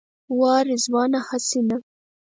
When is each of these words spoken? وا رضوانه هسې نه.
وا 0.39 0.55
رضوانه 0.69 1.19
هسې 1.29 1.59
نه. 1.67 1.77